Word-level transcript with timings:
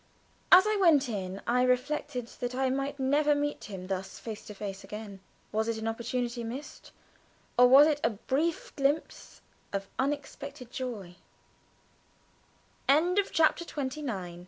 As 0.51 0.65
I 0.65 0.77
went 0.77 1.07
in 1.09 1.43
I 1.45 1.61
reflected 1.61 2.25
that 2.39 2.55
I 2.55 2.71
might 2.71 2.97
never 2.99 3.35
meet 3.35 3.65
him 3.65 3.85
thus 3.85 4.17
face 4.17 4.43
to 4.47 4.55
face 4.55 4.83
again. 4.83 5.19
Was 5.51 5.67
it 5.67 5.77
an 5.77 5.87
opportunity 5.87 6.43
missed, 6.43 6.91
or 7.55 7.67
was 7.67 7.85
it 7.85 8.01
a 8.03 8.09
brief 8.09 8.75
glimpse 8.75 9.41
of 9.71 9.87
unexpected 9.99 10.71
joy? 10.71 11.17
CHAPTER 12.89 13.63
XXX. 13.63 13.89
THE 13.93 14.01
TRUTH. 14.03 14.39